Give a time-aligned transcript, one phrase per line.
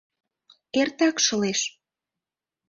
[0.79, 1.59] Эртак шылеш.